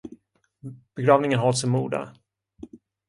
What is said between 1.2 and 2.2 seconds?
hålls i Mora.